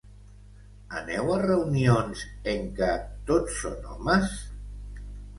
Aneu 0.99 1.27
a 1.33 1.35
reunions 1.41 2.23
en 2.53 2.65
què 2.79 2.87
tot 3.27 3.51
són 3.57 3.77
homes? 3.91 4.33